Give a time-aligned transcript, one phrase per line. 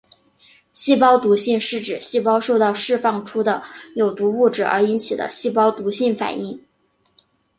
[0.73, 3.61] 细胞毒性是指细胞受到释放出的
[3.95, 6.65] 有毒物质而引起的细胞毒性反应。